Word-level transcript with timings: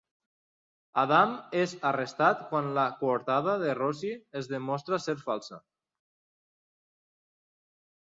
Adam 0.99 1.33
és 1.63 1.73
arrestat 1.89 2.39
quan 2.53 2.69
la 2.77 2.85
coartada 3.01 3.53
de 3.63 3.75
Rosie 3.79 4.15
es 4.41 4.49
demostra 4.53 4.99
ser 5.05 5.15
falsa. 5.27 5.61